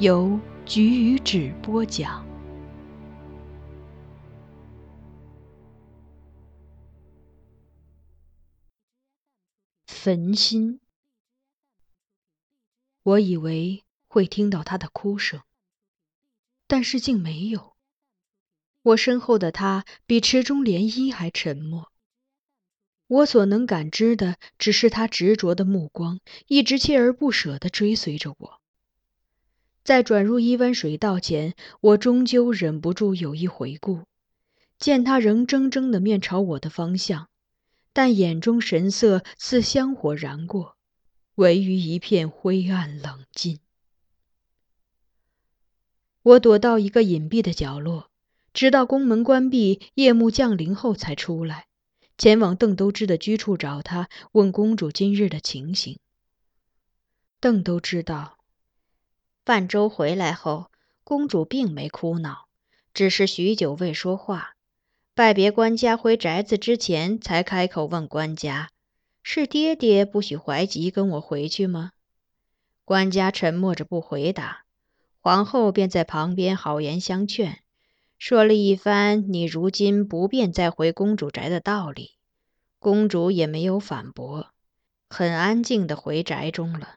[0.00, 2.24] 由菊与纸播讲。
[9.88, 10.78] 焚心，
[13.02, 15.42] 我以为会听到他的哭声，
[16.68, 17.74] 但是竟没有。
[18.82, 21.90] 我身后的他比池中涟漪还沉默。
[23.08, 28.60] 我所能感知的，只是他执着的目光，一直锲而不舍地追随着我。
[29.88, 34.02] 在转入一湾水道前，我终究忍不住有意回顾，
[34.78, 37.30] 见他仍怔怔的面朝我的方向，
[37.94, 40.76] 但眼中神色似香火燃过，
[41.36, 43.60] 唯余一片灰暗冷静。
[46.20, 48.10] 我躲到一个隐蔽的角落，
[48.52, 51.64] 直到宫门关闭、夜幕降临后才出来，
[52.18, 55.98] 前往邓都知的居处找他，问公主今日的情形。
[57.40, 58.37] 邓都知道。
[59.48, 60.70] 范周回来后，
[61.04, 62.48] 公主并没哭闹，
[62.92, 64.50] 只是许久未说话。
[65.14, 68.68] 拜别官家回宅子之前，才开口问官家
[69.24, 71.92] ：“是爹爹不许怀吉跟我回去吗？”
[72.84, 74.64] 官家沉默着不回答。
[75.18, 77.60] 皇后便在旁边好言相劝，
[78.18, 82.10] 说了一番你如今不便再回公主宅的道理。
[82.78, 84.50] 公主也没有反驳，
[85.08, 86.96] 很安静的回宅中了。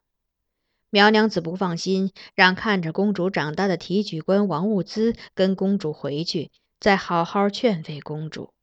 [0.91, 8.53] 苗娘子不放心，让看着公主长大的提举官王物资跟公主回去，再好好劝慰公主。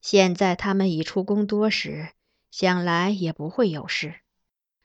[0.00, 2.10] 现在他们已出宫多时，
[2.52, 4.20] 想来也不会有事。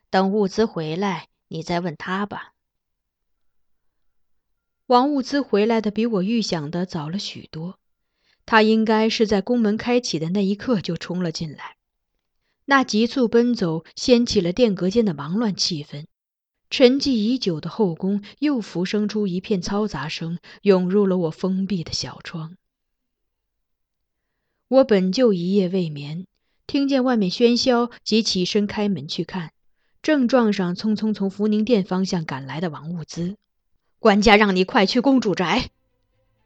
[0.10, 2.54] 等物资回来，你再问他吧。
[4.88, 7.78] 王物资回来的比我预想的早了许多，
[8.48, 11.78] 他应该是在宫门开启的那一刻就冲了进来。
[12.66, 16.08] 那急促奔走掀起了殿阁间的忙乱气氛。
[16.70, 22.58] 沉寂已久的后宫又浮生出一片嘈杂声，涌入了我封闭的小窗。
[24.68, 26.26] 我本就一夜未眠，
[26.66, 29.52] 听见外面喧嚣，即起身开门去看，
[30.02, 33.38] 正撞上匆匆从福宁殿方向赶来的王物资。
[34.00, 35.70] 官家让你快去公主宅。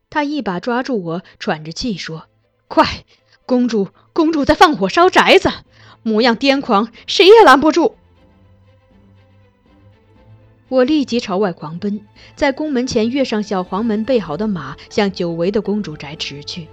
[0.09, 2.27] 他一把抓住我，喘着气说
[2.67, 3.05] ：“快，
[3.45, 5.49] 公主，公主在放火烧宅子，
[6.03, 7.95] 模样癫狂，谁也拦不住。”
[10.69, 11.99] 我立即朝外狂奔，
[12.35, 16.67] 在宫门前跃上小黄门备好的马，向久违的公主宅驰去。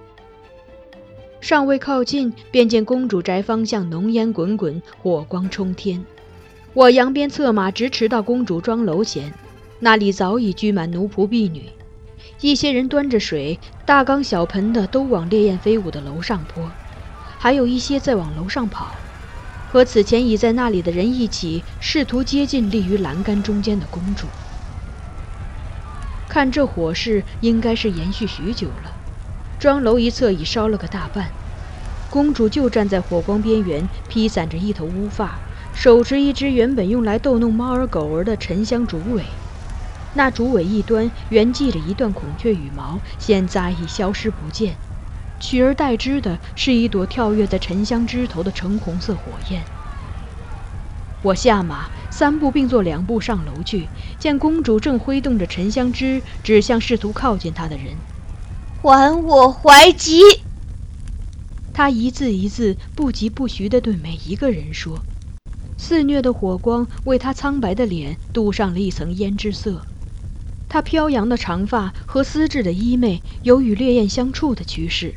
[1.40, 6.04] 尚未靠近，便见公主宅方向浓烟滚滚，火光冲天。
[6.74, 9.32] 我扬鞭策马，直驰到公主庄楼前，
[9.80, 11.62] 那里早已聚满奴仆婢女，
[12.42, 16.70] 一些人端着水，大缸小盆的都往烈焰飞舞的楼上泼，
[17.38, 18.94] 还有一些在往楼上跑。
[19.76, 24.24] 和此前已在那里的人一起，试图接近立于栏杆中间的公主。
[26.26, 28.90] 看这火势，应该是延续许久了。
[29.60, 31.28] 庄楼一侧已烧了个大半，
[32.08, 35.38] 公主就站在火光边缘，披散着一头乌发，
[35.74, 39.24] 手持一只原本用来逗弄猫儿狗儿的沉香竹尾。
[40.14, 44.74] 那竹尾一端原系着一段孔雀羽毛，现在已消失不见，
[45.38, 49.62] 取而代之的是一朵跳跃在沉香枝头的橙红色火焰。
[51.22, 53.88] 我下马，三步并作两步上楼去，
[54.18, 57.96] 见公主正挥动着沉香枝，指向试图靠近她的人
[58.80, 60.20] ：“还我怀吉！”
[61.74, 65.00] 她一字一字、不疾不徐地对每一个人说。
[65.76, 69.82] 肆虐的火光为她苍白的脸镀上了一层胭脂色。
[70.68, 75.14] 她飘扬的长发和丝质的衣袂有与烈焰相触的趋势，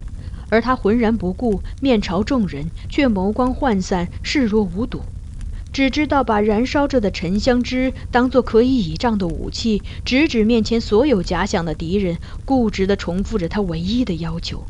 [0.50, 5.02] 而他浑然不顾，面朝众人，却眸光涣散，视若无睹。
[5.72, 14.64] 只知道把燃烧着的沉香枝当做可以倚仗的武器，直指面前所有假想的敌人，固执地重复着他唯一的要求：“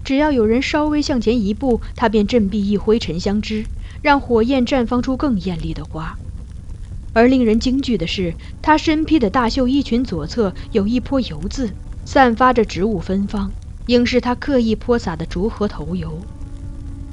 [0.06, 3.66] 只要有人稍微向前一步，他便振臂一挥沉香枝，
[4.04, 6.18] 让火焰绽放出更艳丽的花。
[7.14, 11.72] 而令人惊惧的是，他身披的大袖衣裙左侧有一泼油渍，
[12.06, 13.52] 散发着植物芬芳。
[13.88, 16.20] 应是他刻意泼洒的竹核头油，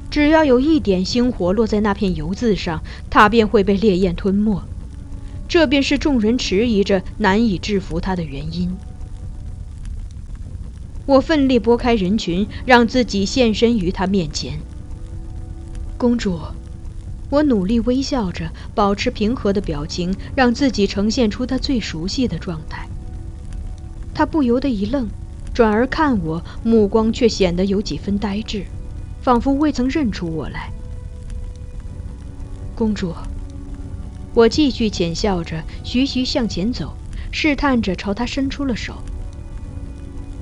[0.09, 4.61] 只要有一点星火落在那片油渍上，他便会被烈焰吞没。
[5.47, 8.75] 这便是众人迟疑着难以制服他的原因。
[11.05, 14.59] 我奋力拨开人群，让自己现身于他面前。
[15.97, 16.39] 公主，
[17.29, 22.87] 我努力微笑着，保持平和的表情，让自己呈现出他最熟悉的状态。
[24.13, 25.07] 他不由得一愣。
[25.53, 28.65] 转而看我，目光却显得有几分呆滞，
[29.21, 30.69] 仿佛未曾认出我来。
[32.75, 33.13] 公主，
[34.33, 36.97] 我继续浅笑着，徐徐向前走，
[37.31, 38.95] 试探着朝他伸出了手。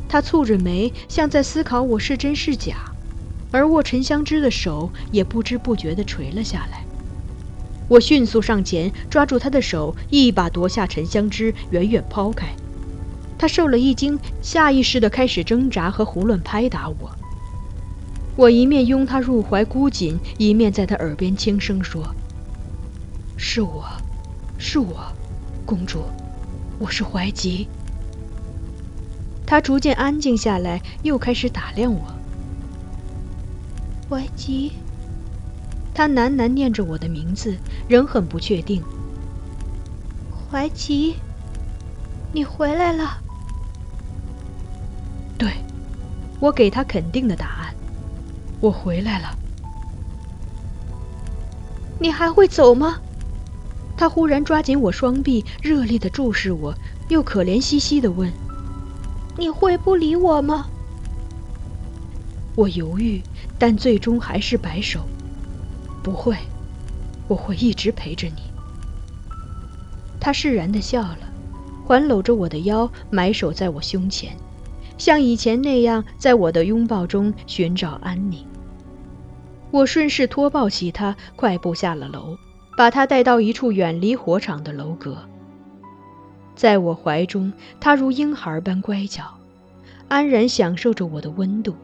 [0.10, 2.92] 他蹙着眉，像在思考我是真是假，
[3.54, 6.84] 而握沉香枝的手也不知不觉地垂了下来。
[7.88, 12.48] 我迅速上前，抓住他的手，一把夺下沉香枝，远远抛开。
[13.38, 17.12] 他受了一惊，下意识地开始挣扎和胡乱拍打我。
[18.36, 22.04] 我一面拥他入怀箍紧，一面在他耳边轻声说
[23.38, 23.86] ：“是我，
[24.58, 25.14] 是我，
[25.64, 26.00] 公主，
[26.80, 27.68] 我是怀吉。”
[29.46, 32.02] 他逐渐安静下来，又开始打量我。
[34.14, 34.74] 怀吉，
[35.92, 37.58] 他喃喃念着我的名字，
[37.88, 38.84] 仍很不确定。
[40.52, 41.16] 怀吉，
[42.32, 43.18] 你回来了。
[45.36, 45.52] 对，
[46.40, 47.74] 我给他肯定的答案。
[48.60, 49.36] 我回来了。
[51.98, 52.98] 你还会走吗？
[53.98, 56.76] 他忽然抓紧我双臂，热烈的注视我，
[57.10, 58.32] 又可怜兮兮的问
[59.40, 60.68] ：“你会不理我吗？”
[62.56, 63.22] 我犹豫，
[63.58, 65.02] 但最终还是摆手
[66.04, 66.38] ：“不会，
[67.28, 68.44] 我会一直陪着你。”
[70.22, 71.20] 他释然的笑了，
[71.86, 74.36] 环搂着我的腰，埋首在我胸前。
[74.98, 78.46] 像以前那样，在我的拥抱中寻找安宁。
[79.72, 82.38] 我顺势托抱起他，快步下了楼，
[82.78, 85.18] 把他带到一处远离火场的楼阁。
[86.56, 89.26] 在我怀中，他如婴孩般乖巧，
[90.08, 91.76] 安然享受着我的温度。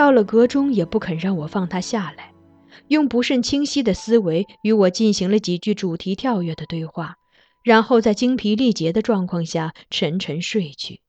[0.00, 2.32] 到了阁中，也不肯让我放他下来，
[2.88, 7.16] 用不甚清晰的思维与我进行了几句主题跳跃的对话，
[7.62, 11.02] 然后在精疲力竭的状况下沉沉睡去。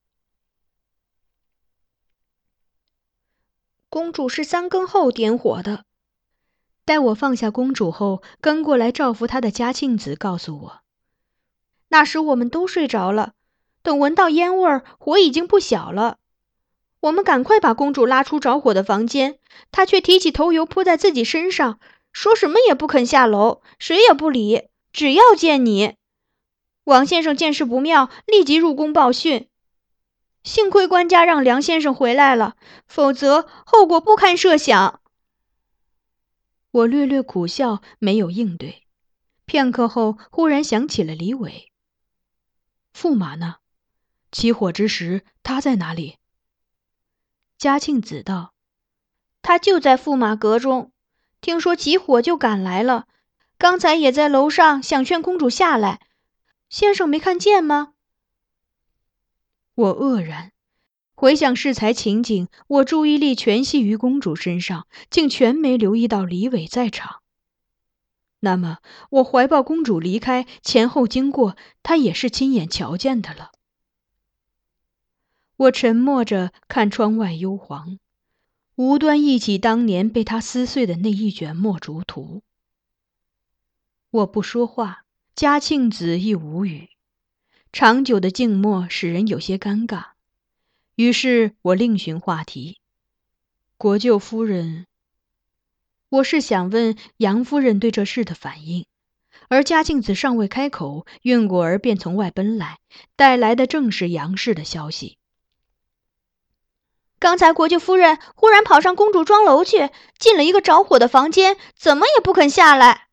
[3.87, 5.85] 公主是三更后点火的。
[6.83, 10.81] 待我放下公主后，跟过来照拂她的嘉庆子告诉我，
[11.87, 13.35] 那时我们都睡着了。
[13.81, 16.17] 等闻到烟味儿，火已经不小了。
[17.01, 19.39] 我们赶快把公主拉出着火的房间，
[19.71, 21.79] 她却提起头油泼在自己身上，
[22.13, 25.95] 说什么也不肯下楼，谁也不理，只要见你。
[26.83, 29.47] 王先生见势不妙，立即入宫报讯。
[30.43, 32.55] 幸亏官家让梁先生回来了，
[32.87, 35.01] 否则后果不堪设想。
[36.71, 38.83] 我略略苦笑，没有应对。
[39.45, 41.71] 片刻后，忽然想起了李伟。
[42.95, 43.57] 驸马呢？
[44.31, 46.17] 起火之时，他在哪里？
[47.61, 48.55] 嘉庆子道
[49.43, 50.91] ：“他就在驸马阁中，
[51.41, 53.05] 听说起火就赶来了。
[53.59, 56.01] 刚才也在楼上想劝公主下来，
[56.69, 57.93] 先生没看见吗？”
[59.77, 60.53] 我愕然，
[61.13, 67.21] 回想适才情景，我注意力全系于公主身上，竟全没留意到李伟在场。
[68.39, 68.79] 那么
[69.11, 73.51] 我怀抱公主离开前后经过，他也是亲眼瞧见的了。
[75.61, 77.99] 我沉默着看窗外幽黄，
[78.77, 82.41] 无端忆起当年被他撕碎的那一卷墨竹图。
[84.09, 86.89] 我不说话，嘉庆子亦无语。
[87.71, 90.05] 长久的静默使人有些尴尬，
[90.95, 92.79] 于是我另寻话题
[93.77, 94.87] ：“国舅夫人。”
[96.09, 98.87] 我是想问杨夫人对这事的反应，
[99.47, 102.79] 而嘉庆子尚未开口，运果儿便从外奔来，
[103.15, 105.19] 带来的正是杨氏的消息。
[107.21, 113.09] 刚才国舅夫人忽然跑上公主庄楼去，进了一个着火的房间，怎么也不肯下来。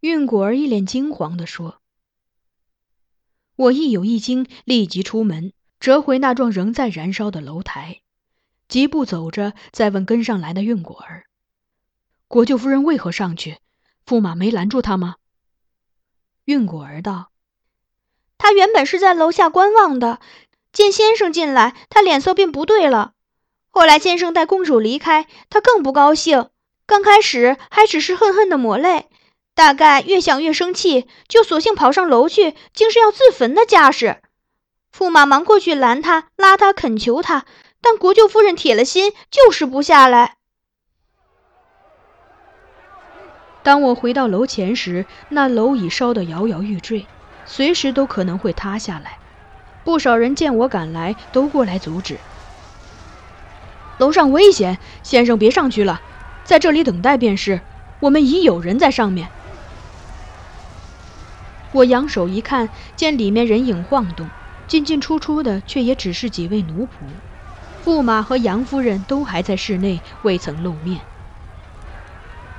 [0.00, 1.80] 运果儿一脸惊惶地说
[3.56, 8.02] ：“我亦有一惊，立即出门，折回那幢仍在燃烧的楼台，
[8.68, 11.24] 疾步走着，再问跟上来的运果儿。”
[12.28, 13.56] 国舅夫人为何上去？
[14.04, 15.14] 驸马没拦住他吗？
[16.44, 17.30] 运果儿道
[18.36, 20.20] ：“他原本是在楼下观望的，
[20.72, 23.12] 见先生进来，他脸色便不对了。
[23.70, 26.48] 后来先生带公主离开，他更不高兴。
[26.86, 29.06] 刚开始还只是恨恨的抹泪，
[29.54, 34.20] 大概越想越生气，就索性跑上楼去，竟是要自焚的架势。
[34.94, 37.46] 驸马忙过去拦他，拉他，恳求他，
[37.80, 40.36] 但国舅夫人铁了心，就是不下来。”
[43.62, 47.06] 当我回到楼前时，那楼已烧得摇摇欲坠，
[47.46, 49.18] 随时都可能会塌下来。
[49.84, 52.18] 不少人见我赶来，都过来阻止。
[53.98, 56.00] 楼上危险，先生别上去了，
[56.44, 57.60] 在这里等待便是。
[58.00, 59.28] 我们已有人在上面。
[61.70, 64.28] 我扬手一看，见里面人影晃动，
[64.66, 66.88] 进进出出的，却也只是几位奴仆。
[67.84, 71.00] 驸马和杨夫人都还在室内，未曾露面。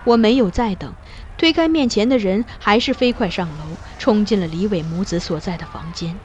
[0.05, 0.93] 我没有再等，
[1.37, 6.17] 推开面前的人，还是飞快上楼，冲进了李伟母子所在的房间。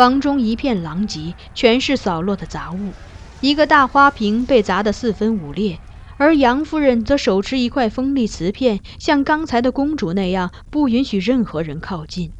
[0.00, 2.94] 房中一片狼藉，全是扫落的杂物，
[3.42, 5.78] 一个大花瓶被砸得四分五裂，
[6.16, 12.32] 而杨夫人则手持一块锋利瓷片，像刚才的公主那样，不允许任何人靠近。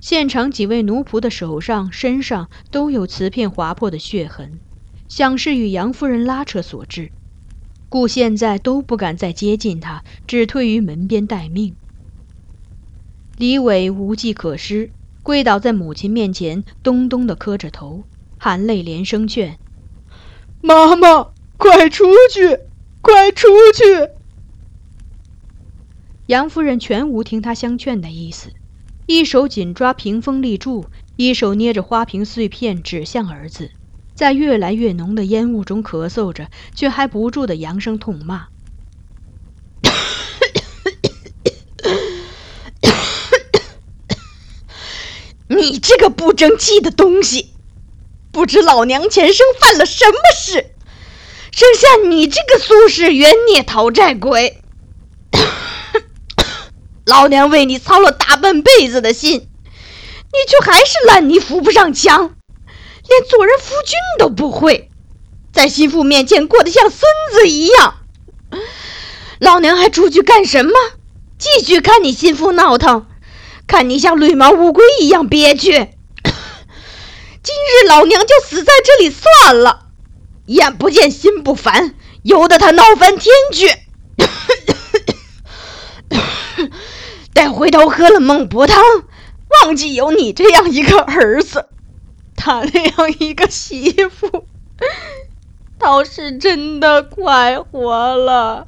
[0.00, 4.58] 现场几位奴仆的手上、身上都有瓷片划破的血痕。
[5.06, 7.12] 想是与杨夫人拉扯所致，
[7.88, 11.76] 故现在都不敢再接近她，只退于门边待命。
[13.36, 14.90] 李伟无计可施，
[15.24, 18.04] 跪倒在母亲面前，咚咚地磕着头，
[18.38, 19.58] 含泪连声劝
[20.60, 22.60] ：“妈妈，快出去，
[23.00, 24.10] 快出去！”
[26.28, 28.50] 杨夫人全无听他相劝的意思，
[29.06, 30.84] 一手紧抓屏风立柱，
[31.16, 33.70] 一手捏着花瓶碎片指向儿子。
[34.14, 38.48] 在越来越浓的烟雾中咳嗽着，却还不住的扬声痛骂
[45.64, 47.54] ：“你这个不争气的东西，
[48.30, 50.66] 不知老娘前生犯了什么事，
[51.52, 54.62] 生下你这个苏氏冤孽讨债鬼！
[57.06, 62.34] 老娘为你操了大半辈子的心，你却还是烂泥扶不上墙。”
[63.08, 64.90] 连做人夫君都不会，
[65.52, 67.00] 在心腹面前过得像孙
[67.32, 67.94] 子一样。
[69.38, 70.72] 老娘还出去干什么？
[71.38, 73.06] 继续看你心腹闹腾，
[73.66, 75.72] 看你像绿毛乌龟一样憋屈。
[77.42, 79.86] 今日老娘就死在这里算了，
[80.46, 83.70] 眼不见心不烦，由得他闹翻天去。
[87.34, 88.82] 待回头喝了孟婆汤，
[89.64, 91.68] 忘记有你这样一个儿子。
[92.36, 94.46] 他那样一个媳妇，
[95.78, 98.66] 倒是真的快活了。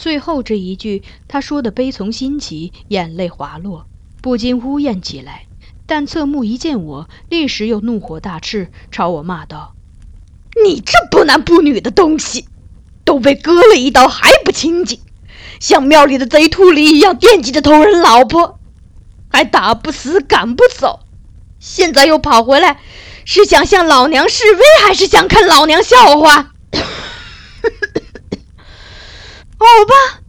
[0.00, 3.84] 最后这一句，他说的悲从心起，眼泪滑落，
[4.22, 5.44] 不禁呜咽起来。
[5.86, 9.74] 但侧目一见我，立时又怒火大炽，朝我骂道
[10.64, 12.46] ：“你这不男不女的东西，
[13.04, 15.00] 都被割了一刀还不清净，
[15.60, 18.58] 像庙里的贼秃驴一样惦记着偷人老婆。”
[19.30, 21.00] 还打不死，赶不走，
[21.58, 22.80] 现在又跑回来，
[23.26, 26.52] 是想向老娘示威，还是想看老娘笑话？
[29.60, 30.22] 好吧，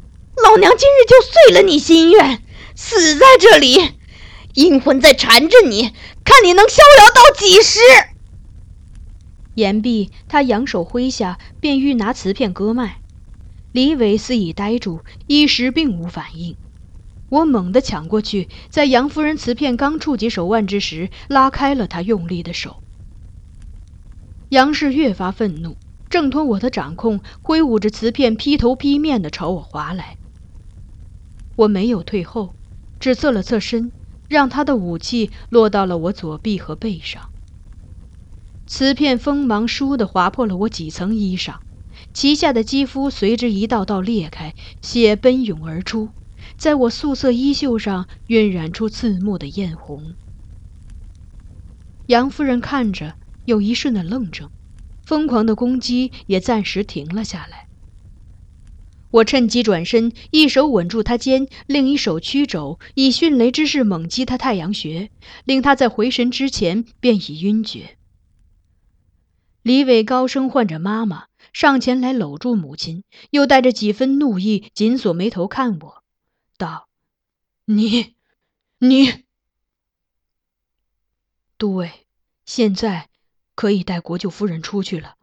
[0.44, 2.44] 老娘今日就遂了你心愿，
[2.76, 3.94] 死在这里，
[4.56, 5.94] 阴魂在缠着你，
[6.26, 7.80] 看你能逍遥到几时。
[9.56, 13.00] 言毕，他扬手挥下，便欲拿瓷片割脉。
[13.72, 16.58] 李伟似已呆住，一时并无反应。
[17.30, 22.84] 我猛地抢过去，在杨夫人瓷片刚触及手腕之时，拉开了他用力的手。
[24.50, 25.78] 杨氏越发愤怒，
[26.12, 30.18] 挣脱我的掌控，挥舞着瓷片，劈头劈面的朝我划来。
[31.56, 32.54] 我没有退后，
[33.00, 33.94] 只侧了侧身，
[34.28, 37.30] 让他的武器落到了我左臂和背上。
[38.68, 41.56] 瓷片锋芒倏地划破了我几层衣裳，
[42.14, 46.10] 旗下的肌肤随之一道道裂开，血奔涌而出，
[46.58, 50.14] 在我素色衣袖上晕染出刺目的艳红。
[52.08, 53.16] 杨夫人看着，
[53.46, 54.50] 有一瞬的愣怔，
[55.12, 57.68] 疯狂的攻击也暂时停了下来。
[59.10, 65.12] 我趁机转身，一手稳住他肩，另一手屈肘，以迅雷之势猛击他太阳穴，
[65.44, 67.98] 令他在回神之前便已晕厥。
[69.64, 76.04] 李伟高声唤着妈妈，上前来搂住母亲，又带着几分怒意，紧锁眉头看我，
[76.58, 76.88] 道
[77.68, 78.16] ：“你，
[78.80, 79.26] 你，
[81.58, 81.92] 都尉，
[82.46, 83.10] 现在
[83.62, 85.18] 可以带国舅夫人出去了。”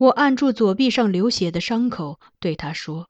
[0.00, 3.09] 我按住左臂上流血的伤口，对他说。